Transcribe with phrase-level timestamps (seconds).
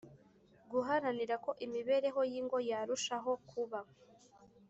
[0.71, 3.79] Guharanira ko imibereyo y ingo yarushaho kuba